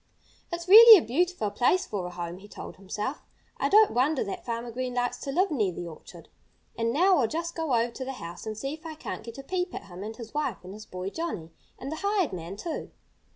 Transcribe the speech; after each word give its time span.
"It's 0.51 0.67
really 0.67 0.97
a 0.97 1.05
beautiful 1.05 1.51
place 1.51 1.85
for 1.85 2.07
a 2.07 2.09
home," 2.09 2.39
he 2.39 2.47
told 2.47 2.77
himself. 2.77 3.21
"I 3.57 3.69
don't 3.69 3.91
wonder 3.91 4.23
that 4.23 4.43
Farmer 4.43 4.71
Green 4.71 4.95
likes 4.95 5.19
to 5.19 5.31
live 5.31 5.51
near 5.51 5.71
the 5.71 5.87
orchard. 5.87 6.27
And 6.75 6.91
now 6.91 7.19
I'll 7.19 7.27
just 7.27 7.53
go 7.53 7.75
over 7.75 7.91
to 7.91 8.03
the 8.05 8.13
house 8.13 8.47
and 8.47 8.57
see 8.57 8.73
if 8.73 8.83
I 8.83 8.95
can't 8.95 9.21
get 9.21 9.37
a 9.37 9.43
peep 9.43 9.75
at 9.75 9.83
him 9.83 10.01
and 10.01 10.15
his 10.17 10.33
wife 10.33 10.57
and 10.63 10.73
his 10.73 10.87
boy, 10.87 11.11
Johnnie 11.11 11.51
and 11.77 11.91
the 11.91 11.97
hired 11.97 12.33
man, 12.33 12.57
too." 12.57 12.89